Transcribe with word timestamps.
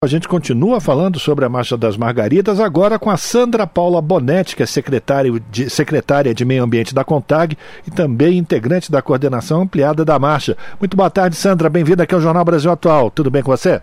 A 0.00 0.06
gente 0.06 0.28
continua 0.28 0.80
falando 0.80 1.18
sobre 1.18 1.44
a 1.44 1.48
Marcha 1.48 1.76
das 1.76 1.96
Margaridas, 1.96 2.60
agora 2.60 3.00
com 3.00 3.10
a 3.10 3.16
Sandra 3.16 3.66
Paula 3.66 4.00
Bonetti, 4.00 4.54
que 4.54 4.62
é 4.62 4.66
secretária 4.66 5.28
de, 5.50 5.68
secretária 5.68 6.32
de 6.32 6.44
Meio 6.44 6.62
Ambiente 6.62 6.94
da 6.94 7.02
CONTAG 7.02 7.58
e 7.84 7.90
também 7.90 8.38
integrante 8.38 8.92
da 8.92 9.02
coordenação 9.02 9.62
ampliada 9.62 10.04
da 10.04 10.16
marcha. 10.16 10.56
Muito 10.78 10.96
boa 10.96 11.10
tarde, 11.10 11.34
Sandra. 11.34 11.68
Bem-vinda 11.68 12.04
aqui 12.04 12.14
ao 12.14 12.20
Jornal 12.20 12.44
Brasil 12.44 12.70
Atual. 12.70 13.10
Tudo 13.10 13.28
bem 13.28 13.42
com 13.42 13.50
você? 13.50 13.82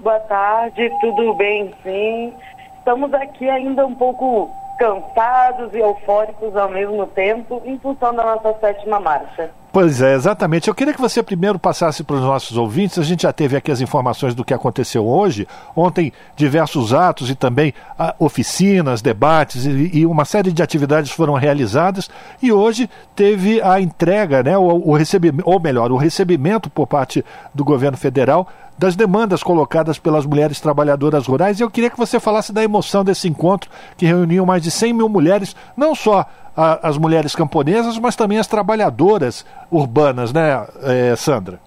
Boa 0.00 0.18
tarde, 0.18 0.90
tudo 1.00 1.32
bem, 1.34 1.72
sim. 1.84 2.32
Estamos 2.78 3.14
aqui 3.14 3.48
ainda 3.48 3.86
um 3.86 3.94
pouco 3.94 4.50
cansados 4.80 5.72
e 5.74 5.78
eufóricos 5.78 6.56
ao 6.56 6.70
mesmo 6.70 7.06
tempo, 7.06 7.62
em 7.64 7.78
função 7.78 8.12
da 8.16 8.24
nossa 8.24 8.52
sétima 8.58 8.98
marcha. 8.98 9.48
Pois 9.74 10.00
é, 10.00 10.14
exatamente. 10.14 10.68
Eu 10.68 10.74
queria 10.74 10.94
que 10.94 11.00
você 11.00 11.20
primeiro 11.20 11.58
passasse 11.58 12.04
para 12.04 12.14
os 12.14 12.22
nossos 12.22 12.56
ouvintes. 12.56 12.96
A 12.96 13.02
gente 13.02 13.24
já 13.24 13.32
teve 13.32 13.56
aqui 13.56 13.72
as 13.72 13.80
informações 13.80 14.32
do 14.32 14.44
que 14.44 14.54
aconteceu 14.54 15.04
hoje. 15.04 15.48
Ontem, 15.74 16.12
diversos 16.36 16.94
atos 16.94 17.28
e 17.28 17.34
também 17.34 17.74
ah, 17.98 18.14
oficinas, 18.20 19.02
debates 19.02 19.66
e, 19.66 19.90
e, 19.92 20.06
uma 20.06 20.24
série 20.24 20.52
de 20.52 20.62
atividades 20.62 21.10
foram 21.10 21.34
realizadas. 21.34 22.08
E 22.40 22.52
hoje 22.52 22.88
teve 23.16 23.60
a 23.62 23.80
entrega, 23.80 24.44
né, 24.44 24.56
o, 24.56 24.62
o 24.62 24.94
recebimento, 24.94 25.50
ou 25.50 25.58
melhor, 25.58 25.90
o 25.90 25.96
recebimento 25.96 26.70
por 26.70 26.86
parte 26.86 27.24
do 27.52 27.64
governo 27.64 27.98
federal 27.98 28.46
das 28.78 28.96
demandas 28.96 29.42
colocadas 29.42 29.98
pelas 29.98 30.24
mulheres 30.24 30.60
trabalhadoras 30.60 31.26
rurais. 31.26 31.58
E 31.58 31.62
eu 31.64 31.70
queria 31.70 31.90
que 31.90 31.98
você 31.98 32.20
falasse 32.20 32.52
da 32.52 32.62
emoção 32.62 33.04
desse 33.04 33.28
encontro 33.28 33.70
que 33.96 34.06
reuniu 34.06 34.46
mais 34.46 34.62
de 34.62 34.70
100 34.70 34.92
mil 34.92 35.08
mulheres, 35.08 35.54
não 35.76 35.94
só 35.94 36.26
a, 36.56 36.88
as 36.88 36.98
mulheres 36.98 37.34
camponesas, 37.34 37.98
mas 37.98 38.16
também 38.16 38.38
as 38.38 38.46
trabalhadoras 38.46 39.46
urbanas, 39.70 40.32
né, 40.32 40.66
é, 40.82 41.16
Sandra? 41.16 41.58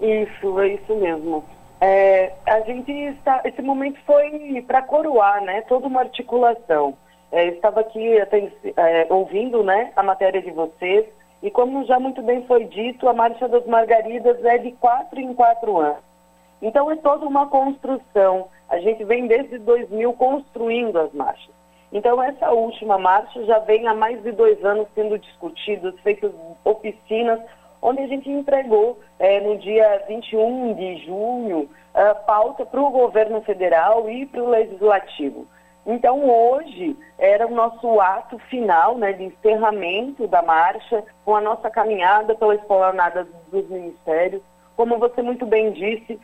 Isso, 0.00 0.60
é 0.60 0.68
isso 0.68 0.94
mesmo. 0.96 1.44
É, 1.80 2.32
a 2.46 2.60
gente 2.60 2.90
está, 2.90 3.40
esse 3.44 3.60
momento 3.60 3.98
foi 4.06 4.62
para 4.66 4.82
coroar, 4.82 5.42
né, 5.42 5.62
toda 5.62 5.86
uma 5.86 6.00
articulação. 6.00 6.94
É, 7.32 7.48
estava 7.48 7.80
aqui 7.80 8.20
até, 8.20 8.50
é, 8.76 9.06
ouvindo, 9.10 9.62
né, 9.62 9.92
a 9.96 10.02
matéria 10.02 10.40
de 10.40 10.50
vocês 10.50 11.06
e 11.44 11.50
como 11.50 11.84
já 11.84 12.00
muito 12.00 12.22
bem 12.22 12.42
foi 12.46 12.64
dito, 12.64 13.06
a 13.06 13.12
Marcha 13.12 13.46
das 13.46 13.66
Margaridas 13.66 14.42
é 14.46 14.56
de 14.56 14.72
quatro 14.72 15.20
em 15.20 15.34
quatro 15.34 15.76
anos. 15.78 16.02
Então 16.62 16.90
é 16.90 16.96
toda 16.96 17.26
uma 17.26 17.46
construção. 17.48 18.48
A 18.66 18.78
gente 18.78 19.04
vem 19.04 19.26
desde 19.26 19.58
2000 19.58 20.10
construindo 20.14 20.98
as 20.98 21.12
marchas. 21.12 21.54
Então 21.94 22.20
essa 22.20 22.50
última 22.50 22.98
marcha 22.98 23.44
já 23.44 23.60
vem 23.60 23.86
há 23.86 23.94
mais 23.94 24.20
de 24.24 24.32
dois 24.32 24.62
anos 24.64 24.88
sendo 24.96 25.16
discutida, 25.16 25.94
feitas 26.02 26.32
oficinas, 26.64 27.40
onde 27.80 28.02
a 28.02 28.08
gente 28.08 28.28
entregou 28.28 28.98
é, 29.20 29.40
no 29.40 29.56
dia 29.58 30.02
21 30.08 30.74
de 30.74 31.06
junho 31.06 31.70
a 31.94 32.12
pauta 32.16 32.66
para 32.66 32.82
o 32.82 32.90
governo 32.90 33.40
federal 33.42 34.10
e 34.10 34.26
para 34.26 34.42
o 34.42 34.50
legislativo. 34.50 35.46
Então, 35.86 36.28
hoje 36.28 36.96
era 37.16 37.46
o 37.46 37.54
nosso 37.54 38.00
ato 38.00 38.38
final 38.50 38.96
né, 38.96 39.12
de 39.12 39.24
encerramento 39.24 40.26
da 40.26 40.42
marcha, 40.42 41.04
com 41.24 41.36
a 41.36 41.40
nossa 41.40 41.70
caminhada 41.70 42.34
pela 42.34 42.56
esplanada 42.56 43.28
dos 43.52 43.68
ministérios. 43.68 44.42
Como 44.76 44.98
você 44.98 45.22
muito 45.22 45.46
bem 45.46 45.70
disse, 45.72 46.18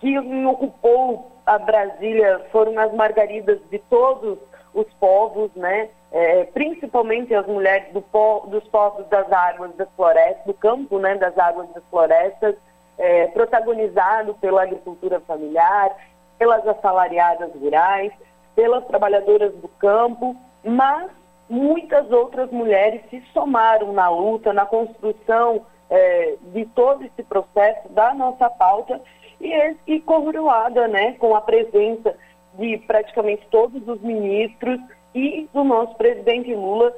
que 0.00 0.18
ocupou 0.18 1.30
a 1.46 1.58
Brasília 1.58 2.44
foram 2.50 2.76
as 2.78 2.92
margaridas 2.92 3.60
de 3.70 3.78
todos 3.78 4.38
os 4.74 4.86
povos, 4.94 5.50
né? 5.54 5.88
É, 6.12 6.44
principalmente 6.44 7.34
as 7.34 7.46
mulheres 7.46 7.92
do 7.92 8.00
po 8.00 8.46
dos 8.48 8.62
povos 8.68 9.06
das 9.08 9.30
águas 9.32 9.74
das 9.76 9.88
florestas, 9.96 10.44
do 10.44 10.54
campo 10.54 10.98
né, 10.98 11.16
das 11.16 11.36
águas 11.36 11.68
das 11.70 11.82
florestas, 11.90 12.54
é, 12.98 13.26
protagonizado 13.28 14.34
pela 14.34 14.62
agricultura 14.62 15.20
familiar, 15.20 15.96
pelas 16.38 16.66
assalariadas 16.66 17.50
rurais 17.54 18.12
pelas 18.54 18.84
trabalhadoras 18.86 19.52
do 19.56 19.68
campo, 19.68 20.36
mas 20.62 21.10
muitas 21.48 22.10
outras 22.10 22.50
mulheres 22.50 23.02
se 23.10 23.22
somaram 23.32 23.92
na 23.92 24.08
luta, 24.08 24.52
na 24.52 24.64
construção 24.64 25.66
é, 25.90 26.36
de 26.52 26.64
todo 26.66 27.04
esse 27.04 27.22
processo 27.22 27.88
da 27.90 28.14
nossa 28.14 28.48
pauta 28.48 29.00
e, 29.40 29.76
e 29.86 30.00
coroada 30.00 30.88
né, 30.88 31.12
com 31.12 31.34
a 31.34 31.40
presença 31.40 32.16
de 32.58 32.78
praticamente 32.86 33.46
todos 33.50 33.86
os 33.86 34.00
ministros 34.00 34.78
e 35.14 35.48
do 35.52 35.64
nosso 35.64 35.94
presidente 35.96 36.54
Lula, 36.54 36.92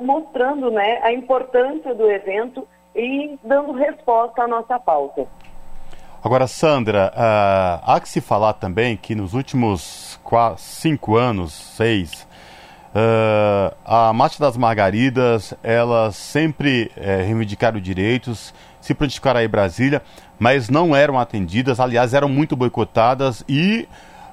mostrando 0.00 0.70
né, 0.70 1.00
a 1.02 1.12
importância 1.12 1.94
do 1.94 2.10
evento 2.10 2.66
e 2.94 3.38
dando 3.42 3.72
resposta 3.72 4.42
à 4.42 4.48
nossa 4.48 4.78
pauta. 4.78 5.26
Agora, 6.24 6.46
Sandra, 6.46 7.12
uh, 7.16 7.82
há 7.84 7.98
que 8.00 8.08
se 8.08 8.20
falar 8.20 8.52
também 8.52 8.96
que 8.96 9.14
nos 9.14 9.34
últimos 9.34 10.20
quatro, 10.22 10.62
cinco 10.62 11.16
anos, 11.16 11.52
seis, 11.52 12.28
uh, 12.94 13.74
a 13.84 14.12
Marcha 14.12 14.38
das 14.38 14.56
Margaridas, 14.56 15.52
elas 15.64 16.14
sempre 16.14 16.92
uh, 16.96 17.00
reivindicaram 17.26 17.80
direitos, 17.80 18.54
se 18.80 18.94
prontificaram 18.94 19.40
aí 19.40 19.46
em 19.46 19.48
Brasília, 19.48 20.00
mas 20.38 20.68
não 20.68 20.94
eram 20.94 21.18
atendidas, 21.18 21.80
aliás, 21.80 22.14
eram 22.14 22.28
muito 22.28 22.54
boicotadas 22.54 23.44
e 23.48 23.88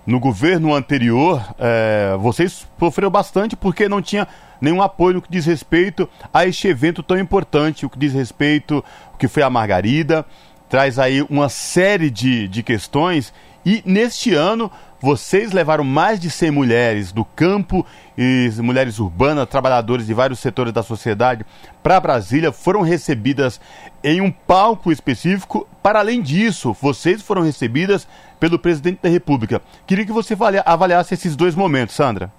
no 0.09 0.19
governo 0.19 0.73
anterior, 0.73 1.39
uh, 1.51 2.17
vocês 2.17 2.67
sofreram 2.79 3.11
bastante 3.11 3.55
porque 3.55 3.87
não 3.87 4.01
tinha 4.01 4.27
nenhum 4.59 4.81
apoio 4.81 5.15
no 5.15 5.21
que 5.21 5.29
diz 5.29 5.45
respeito 5.45 6.09
a 6.33 6.47
este 6.47 6.67
evento 6.67 7.03
tão 7.03 7.17
importante, 7.17 7.85
o 7.85 7.89
que 7.89 7.99
diz 7.99 8.11
respeito 8.11 8.83
ao 9.11 9.17
que 9.19 9.27
foi 9.27 9.43
a 9.43 9.49
Margarida, 9.51 10.25
traz 10.67 10.97
aí 10.97 11.21
uma 11.29 11.47
série 11.47 12.09
de, 12.09 12.47
de 12.47 12.63
questões. 12.63 13.31
E 13.63 13.83
neste 13.85 14.33
ano 14.33 14.71
vocês 15.01 15.51
levaram 15.51 15.83
mais 15.83 16.19
de 16.19 16.29
100 16.29 16.51
mulheres 16.51 17.11
do 17.11 17.23
campo 17.23 17.85
e 18.17 18.49
mulheres 18.61 18.99
urbanas, 18.99 19.47
trabalhadores 19.47 20.05
de 20.05 20.13
vários 20.13 20.39
setores 20.39 20.73
da 20.73 20.83
sociedade 20.83 21.45
para 21.81 21.99
Brasília, 21.99 22.51
foram 22.51 22.81
recebidas 22.81 23.61
em 24.03 24.21
um 24.21 24.31
palco 24.31 24.91
específico. 24.91 25.67
Para 25.81 25.99
além 25.99 26.21
disso, 26.21 26.73
vocês 26.81 27.21
foram 27.21 27.41
recebidas 27.41 28.07
pelo 28.39 28.59
presidente 28.59 28.99
da 29.01 29.09
República. 29.09 29.61
Queria 29.87 30.05
que 30.05 30.11
você 30.11 30.35
avaliasse 30.65 31.13
esses 31.13 31.35
dois 31.35 31.55
momentos, 31.55 31.95
Sandra. 31.95 32.31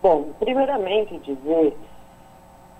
Bom, 0.00 0.30
primeiramente 0.38 1.18
dizer 1.18 1.76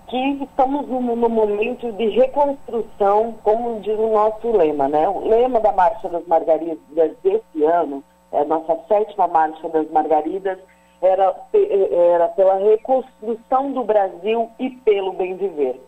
que 0.07 0.43
estamos 0.43 0.87
num, 0.87 1.15
num, 1.15 1.29
momento 1.29 1.91
de 1.91 2.09
reconstrução, 2.09 3.35
como 3.43 3.79
diz 3.81 3.97
o 3.97 4.09
nosso 4.09 4.51
lema, 4.51 4.87
né? 4.87 5.07
O 5.07 5.27
lema 5.27 5.59
da 5.59 5.71
Marcha 5.71 6.09
das 6.09 6.25
Margaridas 6.25 6.79
desse 7.21 7.63
ano, 7.63 8.03
a 8.31 8.43
nossa 8.45 8.77
sétima 8.87 9.27
Marcha 9.27 9.67
das 9.69 9.89
Margaridas, 9.89 10.59
era, 11.01 11.35
era 11.53 12.27
pela 12.29 12.55
reconstrução 12.55 13.71
do 13.71 13.83
Brasil 13.83 14.49
e 14.59 14.69
pelo 14.69 15.13
bem 15.13 15.35
viver. 15.35 15.79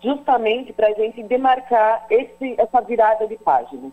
Justamente 0.00 0.72
para 0.72 0.88
a 0.88 0.92
gente 0.92 1.22
demarcar 1.22 2.06
esse, 2.10 2.54
essa 2.58 2.80
virada 2.80 3.26
de 3.26 3.36
página. 3.36 3.90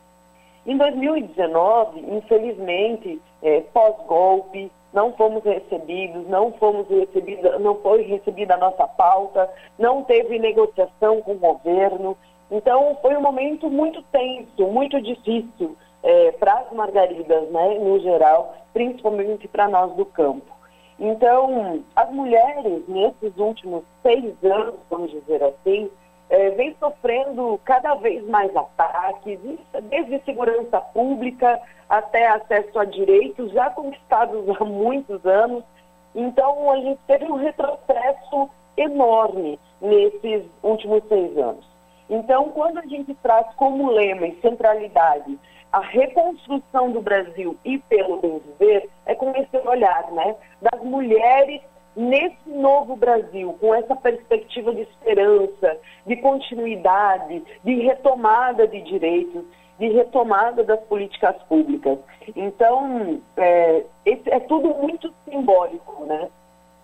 Em 0.66 0.78
2019, 0.78 2.00
infelizmente, 2.16 3.22
é, 3.42 3.62
pós-golpe, 3.74 4.72
não 4.94 5.14
fomos 5.14 5.44
recebidos, 5.44 6.28
não 6.28 6.52
fomos 6.54 6.88
recebidos, 6.90 7.60
não 7.62 7.76
foi 7.76 8.04
recebida 8.04 8.56
a 8.56 8.58
nossa 8.58 8.88
pauta, 8.88 9.50
não 9.78 10.04
teve 10.04 10.40
negociação 10.40 11.22
com 11.22 11.34
o 11.34 11.40
governo. 11.40 12.18
Então 12.52 12.98
foi 13.02 13.16
um 13.16 13.22
momento 13.22 13.70
muito 13.70 14.02
tenso, 14.12 14.68
muito 14.68 15.00
difícil 15.02 15.78
é, 16.04 16.32
para 16.34 16.54
as 16.60 16.72
margaridas, 16.72 17.50
né, 17.50 17.80
no 17.80 18.00
geral, 18.00 18.56
principalmente 18.74 19.48
para 19.48 19.68
nós 19.68 19.94
do 19.94 20.06
campo. 20.06 20.60
Então, 21.00 21.82
as 21.96 22.12
mulheres, 22.12 22.84
nesses 22.88 23.38
últimos 23.38 23.84
seis 24.02 24.34
anos, 24.44 24.76
vamos 24.90 25.12
dizer 25.12 25.42
assim, 25.44 25.90
é, 26.30 26.50
vem 26.52 26.76
sofrendo 26.80 27.60
cada 27.64 27.96
vez 27.96 28.24
mais 28.28 28.54
ataques, 28.56 29.40
desde 29.84 30.20
segurança 30.26 30.80
pública 30.94 31.60
até 31.88 32.28
acesso 32.28 32.78
a 32.78 32.86
direitos 32.86 33.52
já 33.52 33.70
conquistados 33.70 34.44
há 34.60 34.64
muitos 34.66 35.26
anos. 35.26 35.64
Então, 36.14 36.70
a 36.72 36.76
gente 36.78 37.00
teve 37.08 37.26
um 37.26 37.36
retrocesso 37.36 38.50
enorme 38.78 39.60
nesses 39.82 40.44
últimos 40.62 41.04
seis 41.08 41.38
anos. 41.38 41.66
Então, 42.10 42.50
quando 42.50 42.80
a 42.80 42.86
gente 42.86 43.14
traz 43.16 43.46
como 43.56 43.92
lema 43.92 44.28
e 44.28 44.40
centralidade 44.42 45.38
a 45.72 45.82
reconstrução 45.82 46.92
do 46.92 47.02
Brasil 47.02 47.56
e 47.64 47.78
pelo 47.78 48.18
bem 48.18 48.40
viver, 48.40 48.90
é 49.06 49.14
com 49.14 49.30
esse 49.36 49.56
olhar, 49.68 50.12
né, 50.12 50.36
das 50.60 50.82
mulheres 50.84 51.62
nesse 51.96 52.50
novo 52.50 52.96
Brasil, 52.96 53.56
com 53.60 53.76
essa 53.76 53.96
perspectiva 53.96 54.74
de 54.74 54.82
esperança, 54.82 55.78
de 56.08 56.16
continuidade, 56.18 57.44
de 57.64 57.76
retomada 57.76 58.68
de 58.68 58.82
direitos, 58.82 59.44
de 59.78 59.90
retomada 59.90 60.64
das 60.64 60.80
políticas 60.82 61.36
públicas. 61.44 62.00
Então, 62.36 63.22
é, 63.38 63.84
é 64.06 64.40
tudo 64.42 64.70
muito 64.76 65.14
simbólico, 65.26 66.06
né? 66.06 66.30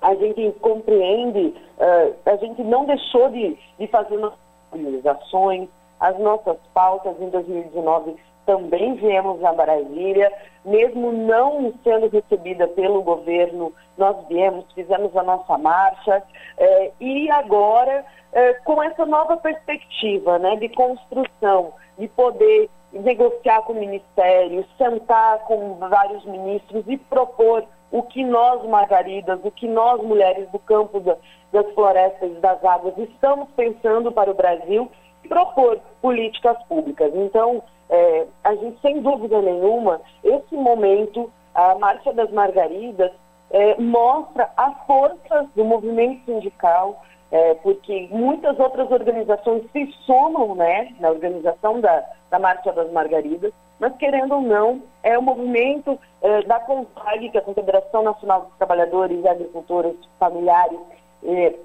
A 0.02 0.14
gente 0.16 0.52
compreende, 0.60 1.54
uh, 1.78 2.16
a 2.26 2.36
gente 2.36 2.64
não 2.64 2.86
deixou 2.86 3.30
de, 3.30 3.58
de 3.80 3.88
fazer 3.88 4.18
nossas 4.18 4.45
organizações, 4.76 5.70
as 6.00 6.18
nossas 6.20 6.58
pautas. 6.74 7.20
Em 7.20 7.30
2019 7.30 8.16
também 8.46 8.94
viemos 8.96 9.44
a 9.44 9.52
Brasília, 9.54 10.32
mesmo 10.64 11.12
não 11.12 11.74
sendo 11.84 12.08
recebida 12.10 12.68
pelo 12.68 13.02
governo, 13.02 13.74
nós 13.98 14.16
viemos, 14.28 14.66
fizemos 14.74 15.16
a 15.18 15.24
nossa 15.24 15.58
marcha, 15.58 16.22
eh, 16.58 16.92
e 17.00 17.30
agora 17.32 18.06
eh, 18.34 18.54
com 18.64 18.82
essa 18.84 19.06
nova 19.06 19.38
perspectiva 19.38 20.38
né, 20.38 20.56
de 20.58 20.70
construção, 20.70 21.74
de 21.98 22.08
poder 22.10 22.70
negociar 23.00 23.62
com 23.64 23.74
o 23.74 23.80
Ministério, 23.80 24.66
sentar 24.78 25.40
com 25.40 25.76
vários 25.76 26.24
ministros 26.26 26.84
e 26.88 26.98
propor 26.98 27.66
o 27.92 28.04
que 28.04 28.24
nós, 28.24 28.64
margaridas, 28.68 29.40
o 29.44 29.52
que 29.52 29.68
nós, 29.68 30.02
mulheres 30.02 30.50
do 30.52 30.60
campo 30.60 31.00
da, 31.00 31.16
das 31.52 31.70
florestas 31.74 32.32
e 32.32 32.40
das 32.40 32.64
águas, 32.64 32.98
estamos 32.98 33.48
pensando 33.56 34.12
para 34.12 34.32
o 34.32 34.34
Brasil 34.34 34.90
e 35.24 35.28
propor 35.28 35.80
políticas 36.02 36.58
públicas. 36.64 37.12
Então, 37.14 37.62
é, 37.90 38.26
a 38.44 38.56
gente, 38.56 38.80
sem 38.82 39.02
dúvida 39.02 39.42
nenhuma, 39.42 40.02
esse 40.24 40.56
momento, 40.56 41.32
a 41.54 41.76
Marcha 41.76 42.12
das 42.14 42.32
Margaridas, 42.32 43.12
é, 43.52 43.80
mostra 43.80 44.50
a 44.58 44.72
força 44.86 45.50
do 45.56 45.64
movimento 45.64 46.26
sindical, 46.26 47.04
é, 47.32 47.54
porque 47.56 48.08
muitas 48.12 48.60
outras 48.60 48.90
organizações 48.92 49.64
se 49.72 49.92
somam 50.06 50.56
né, 50.56 50.94
na 51.00 51.10
organização 51.10 51.80
da, 51.80 52.04
da 52.30 52.40
Marcha 52.40 52.72
das 52.72 52.92
Margaridas, 52.92 53.52
mas 53.80 53.96
querendo 53.98 54.36
ou 54.36 54.42
não, 54.42 54.82
é 55.04 55.18
o 55.18 55.22
movimento 55.22 56.00
é, 56.22 56.42
da 56.44 56.60
CONTAG, 56.60 57.30
que 57.30 57.38
é 57.38 57.42
a 57.42 57.44
Confederação 57.44 58.04
Nacional 58.04 58.44
dos 58.44 58.58
Trabalhadores 58.58 59.24
e 59.24 59.28
Agricultores 59.28 59.96
Familiares 60.18 60.80
é, 61.24 61.56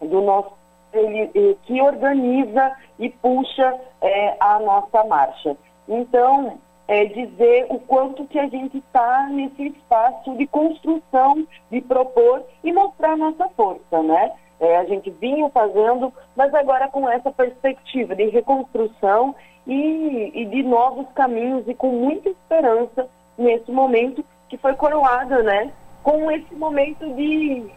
do 0.00 0.20
nosso 0.20 0.60
ele, 0.92 1.30
é, 1.34 1.56
que 1.64 1.80
organiza 1.80 2.76
e 2.98 3.08
puxa 3.10 3.78
é, 4.00 4.36
a 4.40 4.58
nossa 4.58 5.04
marcha. 5.04 5.56
Então, 5.88 6.58
é 6.90 7.04
dizer 7.04 7.66
o 7.70 7.78
quanto 7.78 8.26
que 8.26 8.36
a 8.36 8.48
gente 8.48 8.78
está 8.78 9.28
nesse 9.30 9.68
espaço 9.68 10.36
de 10.36 10.44
construção, 10.48 11.46
de 11.70 11.80
propor 11.82 12.42
e 12.64 12.72
mostrar 12.72 13.16
nossa 13.16 13.48
força, 13.50 14.02
né? 14.02 14.32
É, 14.58 14.76
a 14.76 14.84
gente 14.86 15.08
vinha 15.08 15.48
fazendo, 15.50 16.12
mas 16.34 16.52
agora 16.52 16.88
com 16.88 17.08
essa 17.08 17.30
perspectiva 17.30 18.16
de 18.16 18.24
reconstrução 18.30 19.36
e, 19.68 20.32
e, 20.34 20.44
de 20.46 20.64
novos 20.64 21.06
caminhos 21.14 21.62
e 21.68 21.74
com 21.74 21.92
muita 21.92 22.28
esperança 22.28 23.08
nesse 23.38 23.70
momento 23.70 24.24
que 24.48 24.58
foi 24.58 24.74
coroada, 24.74 25.44
né? 25.44 25.72
Com 26.02 26.28
esse 26.28 26.52
momento 26.56 27.06
de, 27.14 27.70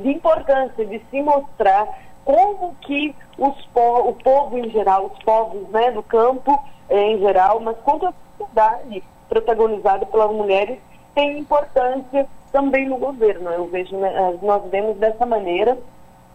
de 0.00 0.12
importância, 0.12 0.86
de 0.86 1.02
se 1.10 1.20
mostrar 1.20 1.88
como 2.24 2.76
que 2.82 3.16
os 3.36 3.68
o 3.74 4.12
povo 4.22 4.56
em 4.56 4.70
geral, 4.70 5.06
os 5.06 5.18
povos 5.24 5.68
né, 5.70 5.90
do 5.90 6.04
campo 6.04 6.56
em 6.88 7.18
geral, 7.18 7.58
mas 7.58 7.76
quanto 7.78 8.14
sociedade 8.40 9.02
protagonizada 9.28 10.06
pelas 10.06 10.30
mulheres 10.32 10.78
tem 11.14 11.38
importância 11.38 12.26
também 12.52 12.88
no 12.88 12.96
governo. 12.96 13.50
Eu 13.50 13.66
vejo, 13.66 13.96
né, 13.96 14.38
nós 14.42 14.62
vemos 14.70 14.96
dessa 14.96 15.26
maneira 15.26 15.78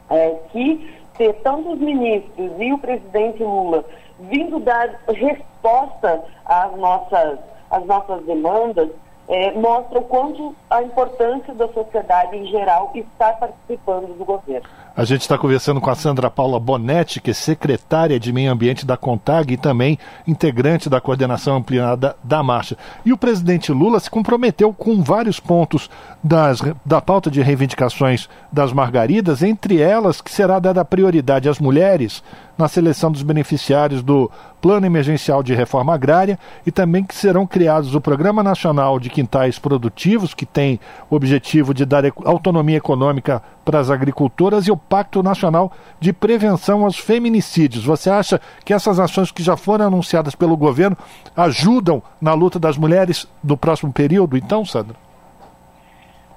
é, 0.10 0.31
que 0.52 0.96
ter 1.18 1.34
tanto 1.42 1.74
os 1.74 1.80
ministros 1.80 2.52
e 2.60 2.74
o 2.74 2.78
presidente 2.78 3.44
Lula 3.44 3.84
vindo 4.19 4.60
dar 4.60 5.02
resposta 5.07 6.24
às 6.46 6.75
nossas, 6.78 7.40
às 7.69 7.86
nossas 7.86 8.24
demandas, 8.25 8.90
é, 9.27 9.51
mostra 9.54 10.00
o 10.00 10.04
quanto 10.04 10.56
a 10.69 10.83
importância 10.83 11.54
da 11.54 11.68
sociedade 11.69 12.38
em 12.38 12.45
geral 12.48 12.92
está 12.94 13.33
participando 13.33 14.18
do 14.18 14.25
governo. 14.25 14.68
A 14.98 15.04
gente 15.04 15.22
está 15.22 15.38
conversando 15.38 15.81
com 15.81 15.89
a 15.89 15.95
Sandra 15.95 16.31
Paula 16.31 16.57
Bonetti, 16.57 17.19
que 17.19 17.31
é 17.31 17.33
secretária 17.33 18.18
de 18.18 18.31
Meio 18.31 18.50
Ambiente 18.50 18.86
da 18.86 18.95
CONTAG 18.95 19.54
e 19.54 19.57
também 19.57 20.00
integrante 20.25 20.89
da 20.89 21.01
coordenação 21.01 21.57
ampliada 21.57 22.16
da 22.24 22.42
marcha. 22.42 22.77
E 23.04 23.12
o 23.12 23.18
presidente 23.18 23.74
Lula 23.74 24.00
se 24.00 24.10
comprometeu 24.10 24.72
com 24.72 25.04
vários 25.04 25.38
pontos 25.38 25.89
das, 26.24 26.62
da 26.86 27.01
pauta 27.01 27.30
de 27.30 27.42
reivindicações 27.42 28.30
das 28.50 28.72
margaridas, 28.72 29.44
entre 29.44 29.81
elas 29.81 30.22
que 30.22 30.31
será 30.31 30.60
dada 30.60 30.86
prioridade 30.86 31.50
às 31.50 31.60
mulheres 31.60 32.24
na 32.57 32.68
seleção 32.68 33.12
dos 33.12 33.22
beneficiários 33.22 34.02
do 34.02 34.31
Plano 34.62 34.86
Emergencial 34.86 35.44
de 35.44 35.54
Reforma 35.54 35.94
Agrária 35.94 36.40
e 36.66 36.72
também 36.72 37.04
que 37.04 37.13
serão 37.13 37.46
criados 37.46 37.94
o 37.94 38.02
Programa 38.02 38.42
Nacional 38.42 39.00
de 39.00 39.10
Quintais 39.10 39.60
Produtivos, 39.60 40.34
que 40.34 40.46
tem 40.46 40.80
o 41.10 41.16
objetivo 41.16 41.74
de 41.74 41.86
dar 41.86 42.04
autonomia 42.24 42.78
econômica 42.78 43.44
para 43.63 43.80
as 43.80 43.90
agricultoras, 43.90 44.68
e 44.68 44.72
o 44.72 44.78
Pacto 44.78 45.22
Nacional 45.24 45.72
de 46.00 46.13
Prevenção 46.13 46.84
aos 46.84 46.98
Feminicídios. 46.98 47.84
Você 47.84 48.10
acha 48.10 48.40
que 48.63 48.74
essas 48.74 49.00
ações 49.00 49.31
que 49.31 49.44
já 49.44 49.58
foram 49.58 49.88
anunciadas 49.88 50.36
pelo 50.36 50.56
governo 50.56 50.98
ajudam 51.36 52.01
na 52.22 52.34
luta 52.34 52.60
das 52.60 52.78
mulheres 52.78 53.28
no 53.44 53.58
próximo 53.58 53.92
período, 53.92 54.38
então, 54.38 54.63
Sandra? 54.63 54.96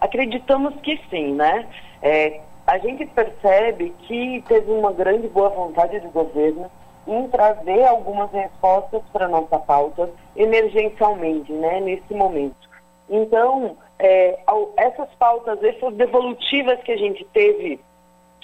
Acreditamos 0.01 0.75
que 0.83 0.99
sim, 1.11 1.35
né? 1.35 1.67
É, 2.01 2.41
a 2.69 2.77
gente 2.77 3.07
percebe 3.07 3.95
que 4.01 4.45
teve 4.47 4.71
uma 4.71 4.93
grande 4.93 5.27
boa 5.29 5.49
vontade 5.49 5.99
do 6.01 6.11
governo 6.11 6.71
em 7.07 7.27
trazer 7.29 7.83
algumas 7.87 8.31
respostas 8.31 9.03
para 9.11 9.25
a 9.25 9.29
nossa 9.29 9.59
pauta 9.59 10.11
emergencialmente, 10.37 11.51
né, 11.51 11.81
nesse 11.81 12.13
momento. 12.13 12.69
Então, 13.09 13.75
é, 13.99 14.39
essas 14.77 15.09
pautas, 15.15 15.65
essas 15.65 15.95
devolutivas 15.95 16.79
que 16.83 16.93
a 16.93 16.99
gente 16.99 17.25
teve 17.33 17.81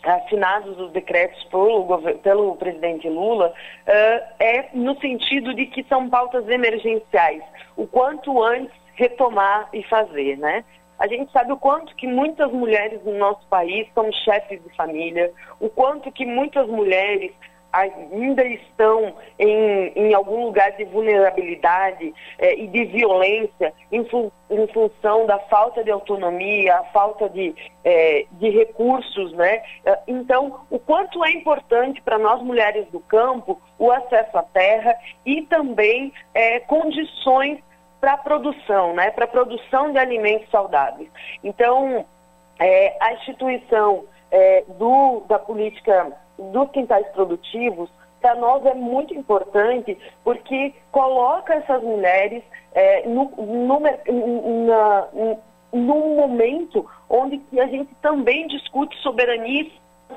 assinados 0.02 0.78
os 0.80 0.90
decretos 0.92 1.44
pelo, 1.44 1.98
pelo 2.22 2.56
presidente 2.56 3.06
Lula, 3.08 3.48
uh, 3.48 4.34
é 4.38 4.70
no 4.72 4.98
sentido 5.00 5.54
de 5.54 5.66
que 5.66 5.82
são 5.84 6.08
pautas 6.08 6.48
emergenciais. 6.48 7.42
O 7.76 7.86
quanto 7.86 8.42
antes 8.42 8.74
retomar 8.94 9.68
e 9.72 9.82
fazer, 9.82 10.38
né? 10.38 10.64
A 10.98 11.06
gente 11.06 11.30
sabe 11.32 11.52
o 11.52 11.56
quanto 11.56 11.94
que 11.96 12.06
muitas 12.06 12.50
mulheres 12.52 13.02
no 13.04 13.18
nosso 13.18 13.46
país 13.48 13.86
são 13.94 14.10
chefes 14.12 14.62
de 14.62 14.76
família, 14.76 15.32
o 15.60 15.68
quanto 15.68 16.10
que 16.12 16.24
muitas 16.24 16.66
mulheres 16.68 17.32
ainda 17.74 18.44
estão 18.44 19.14
em, 19.36 19.92
em 19.96 20.14
algum 20.14 20.44
lugar 20.44 20.70
de 20.72 20.84
vulnerabilidade 20.84 22.14
eh, 22.38 22.60
e 22.60 22.68
de 22.68 22.84
violência 22.84 23.74
em, 23.90 24.04
fu 24.04 24.32
em, 24.48 24.66
função 24.68 25.26
da 25.26 25.40
falta 25.40 25.82
de 25.82 25.90
autonomia, 25.90 26.76
a 26.76 26.84
falta 26.84 27.28
de, 27.28 27.52
eh, 27.84 28.26
de 28.30 28.50
recursos, 28.50 29.32
né? 29.32 29.60
Eh, 29.84 29.98
então, 30.06 30.60
o 30.70 30.78
quanto 30.78 31.24
é 31.24 31.32
importante 31.32 32.00
para 32.00 32.16
nós 32.16 32.40
mulheres 32.42 32.86
do 32.92 33.00
campo 33.00 33.60
o 33.76 33.90
acesso 33.90 34.38
à 34.38 34.42
terra 34.44 34.94
e 35.26 35.42
também 35.42 36.12
condições 36.68 37.58
para 38.04 38.12
a 38.12 38.18
produção, 38.18 38.92
né, 38.92 39.10
para 39.10 39.24
a 39.24 39.28
produção 39.28 39.90
de 39.90 39.96
alimentos 39.96 40.50
saudáveis. 40.50 41.08
Então, 41.42 42.04
é, 42.58 42.94
a 43.00 43.14
instituição 43.14 44.04
é, 44.30 44.62
do, 44.78 45.22
da 45.26 45.38
política 45.38 46.12
dos 46.38 46.70
quintais 46.70 47.06
produtivos, 47.12 47.88
para 48.20 48.34
nós 48.34 48.64
é 48.66 48.74
muito 48.74 49.14
importante 49.14 49.96
porque 50.22 50.74
coloca 50.92 51.54
essas 51.54 51.82
mulheres 51.82 52.42
é, 52.74 53.08
no, 53.08 53.30
no, 53.38 53.80
na, 54.66 55.08
num 55.72 56.16
momento 56.16 56.86
onde 57.08 57.40
a 57.58 57.66
gente 57.66 57.94
também 58.02 58.46
discute 58.48 58.94
soberania 58.98 59.64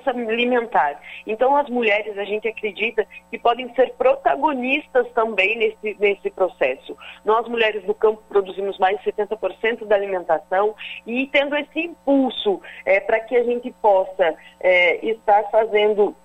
alimentar. 0.06 1.00
Então, 1.26 1.56
as 1.56 1.70
mulheres, 1.70 2.18
a 2.18 2.24
gente 2.24 2.48
acredita 2.48 3.06
que 3.30 3.38
podem 3.38 3.74
ser 3.76 3.94
protagonistas 3.94 5.08
também 5.14 5.58
nesse, 5.58 5.98
nesse 6.00 6.30
processo. 6.30 6.98
Nós, 7.24 7.48
mulheres 7.48 7.84
do 7.84 7.94
campo, 7.94 8.22
produzimos 8.28 8.78
mais 8.78 9.00
de 9.00 9.12
70% 9.12 9.86
da 9.86 9.96
alimentação 9.96 10.76
e 11.06 11.28
tendo 11.28 11.56
esse 11.56 11.80
impulso 11.80 12.62
é, 12.86 13.00
para 13.00 13.20
que 13.20 13.36
a 13.36 13.44
gente 13.44 13.72
possa 13.82 14.36
é, 14.60 15.06
estar 15.06 15.44
fazendo, 15.52 16.16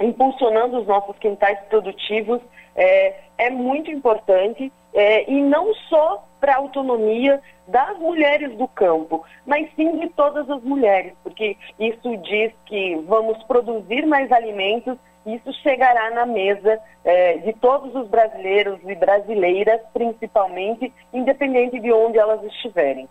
impulsionando 0.00 0.78
os 0.78 0.86
nossos 0.86 1.16
quintais 1.18 1.58
produtivos, 1.68 2.40
é, 2.74 3.14
é 3.38 3.50
muito 3.50 3.90
importante 3.90 4.72
é, 4.94 5.30
e 5.30 5.42
não 5.42 5.74
só 5.74 6.26
para 6.46 6.54
a 6.54 6.58
autonomia 6.58 7.40
das 7.66 7.98
mulheres 7.98 8.56
do 8.56 8.68
campo, 8.68 9.24
mas 9.44 9.68
sim 9.74 9.98
de 9.98 10.08
todas 10.10 10.48
as 10.48 10.62
mulheres, 10.62 11.12
porque 11.24 11.56
isso 11.76 12.16
diz 12.18 12.52
que 12.66 12.94
vamos 13.08 13.42
produzir 13.48 14.06
mais 14.06 14.30
alimentos 14.30 14.96
e 15.26 15.34
isso 15.34 15.52
chegará 15.54 16.12
na 16.12 16.24
mesa 16.24 16.78
é, 17.04 17.38
de 17.38 17.52
todos 17.54 17.92
os 17.96 18.06
brasileiros 18.06 18.78
e 18.86 18.94
brasileiras, 18.94 19.80
principalmente, 19.92 20.92
independente 21.12 21.80
de 21.80 21.92
onde 21.92 22.16
elas 22.16 22.40
estiverem. 22.44 23.08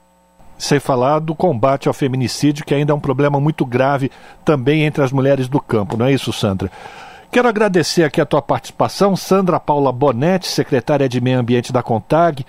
Sem 0.58 0.80
falar 0.80 1.20
do 1.20 1.36
combate 1.36 1.89
ao 1.89 1.94
feminicídio, 1.94 2.63
que 2.63 2.74
ainda 2.74 2.94
é 2.94 2.96
um 2.96 3.01
problema 3.01 3.38
muito 3.38 3.65
grave 3.65 4.10
também 4.46 4.86
entre 4.86 5.04
as 5.04 5.12
mulheres 5.12 5.50
do 5.50 5.60
campo, 5.60 5.98
não 5.98 6.06
é 6.06 6.13
isso, 6.13 6.32
Sandra? 6.32 6.72
Quero 7.30 7.50
agradecer 7.50 8.06
aqui 8.06 8.22
a 8.22 8.25
tua 8.25 8.42
participação, 8.42 9.13
Sandra 9.13 9.60
Paula 9.60 9.92
Bonetti, 9.92 10.48
secretária 10.48 11.10
de 11.10 11.20
Meio 11.20 11.38
Ambiente 11.38 11.74
da 11.74 11.84
CONTAG, 11.84 12.46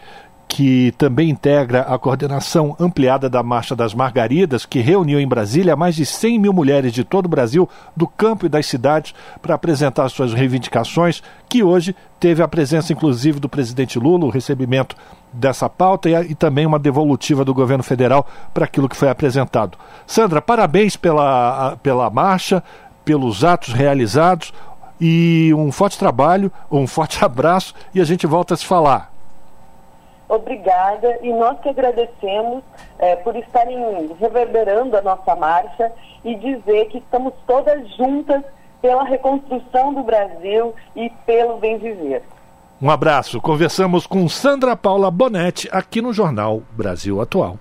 que 0.49 0.93
também 0.97 1.31
integra 1.31 1.83
a 1.83 1.99
coordenação 1.99 2.77
ampliada 2.79 3.29
da 3.29 3.43
Marcha 3.43 3.75
das 3.75 3.93
Margaridas, 3.95 4.65
que 4.65 4.81
reuniu 4.81 5.19
em 5.21 5.27
Brasília 5.27 5.77
mais 5.77 5.97
de 5.97 6.07
100 6.07 6.39
mil 6.39 6.53
mulheres 6.53 6.93
de 6.93 7.05
todo 7.05 7.27
o 7.27 7.29
Brasil, 7.29 7.69
do 7.97 8.07
campo 8.07 8.47
e 8.47 8.49
das 8.49 8.67
cidades, 8.67 9.15
para 9.43 9.55
apresentar 9.55 10.09
suas 10.09 10.33
reivindicações, 10.33 11.23
que 11.49 11.63
hoje 11.63 11.95
teve 12.21 12.43
a 12.43 12.49
presença, 12.49 12.93
inclusive, 12.93 13.41
do 13.41 13.49
presidente 13.49 13.99
Lula, 13.99 14.27
o 14.27 14.31
recebimento 14.31 14.97
dessa 15.33 15.69
pauta 15.69 16.09
e, 16.09 16.15
e 16.31 16.35
também 16.35 16.65
uma 16.65 16.79
devolutiva 16.79 17.45
do 17.45 17.53
governo 17.53 17.83
federal 17.83 18.27
para 18.55 18.65
aquilo 18.65 18.89
que 18.89 18.97
foi 18.97 19.09
apresentado. 19.09 19.77
Sandra, 20.07 20.41
parabéns 20.41 20.97
pela, 20.97 21.77
pela 21.83 22.09
marcha, 22.09 22.63
pelos 23.05 23.45
atos 23.45 23.75
realizados 23.75 24.53
e 25.01 25.53
um 25.55 25.71
forte 25.71 25.99
trabalho, 25.99 26.51
um 26.71 26.87
forte 26.87 27.23
abraço 27.25 27.75
e 27.95 28.01
a 28.01 28.05
gente 28.05 28.27
volta 28.27 28.55
a 28.55 28.57
se 28.57 28.65
falar. 28.65 29.16
Obrigada 30.29 31.19
e 31.23 31.33
nós 31.33 31.59
que 31.61 31.69
agradecemos 31.69 32.63
é, 32.99 33.17
por 33.17 33.37
estarem 33.37 33.79
reverberando 34.19 34.97
a 34.97 35.03
nossa 35.03 35.37
marcha 35.37 35.93
e 36.25 36.35
dizer 36.35 36.87
que 36.87 36.99
estamos 36.99 37.33
todas 37.47 37.89
juntas 37.97 38.43
pela 38.83 39.05
reconstrução 39.05 39.95
do 39.95 40.03
Brasil 40.03 40.75
e 40.95 41.11
pelo 41.25 41.59
bem 41.59 41.79
viver. 41.79 42.23
Um 42.81 42.91
abraço. 42.91 43.41
Conversamos 43.41 44.07
com 44.07 44.29
Sandra 44.29 44.77
Paula 44.77 45.11
Bonetti 45.11 45.69
aqui 45.73 46.03
no 46.03 46.13
Jornal 46.13 46.63
Brasil 46.73 47.21
Atual. 47.21 47.57